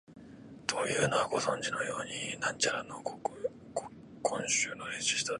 [0.65, 2.95] というのは、ご存じのように、貫之は「古
[4.23, 5.29] 今集」を編集したあと、